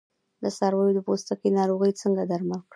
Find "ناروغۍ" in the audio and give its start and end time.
1.57-1.91